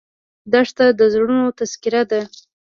دښته 0.51 0.85
د 0.99 1.01
زړونو 1.13 1.45
تذکره 1.57 2.03
ده. 2.11 2.21